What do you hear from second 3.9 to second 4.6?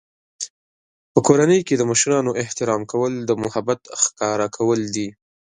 ښکاره